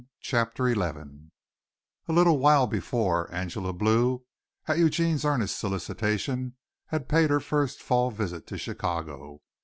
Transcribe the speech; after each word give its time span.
CHAPTER 0.21 0.73
XI 0.73 0.81
A 2.07 2.11
little 2.11 2.39
while 2.39 2.65
before, 2.65 3.31
Angela 3.31 3.71
Blue 3.71 4.23
at 4.67 4.79
Eugene's 4.79 5.23
earnest 5.23 5.59
solicitation 5.59 6.55
had 6.87 7.07
paid 7.07 7.29
her 7.29 7.39
first 7.39 7.83
Fall 7.83 8.09
visit 8.09 8.47
to 8.47 8.57
Chicago. 8.57 9.41